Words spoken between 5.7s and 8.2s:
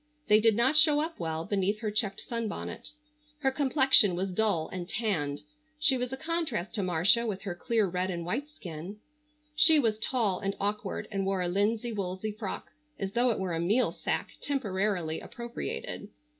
She was a contrast to Marcia with her clear red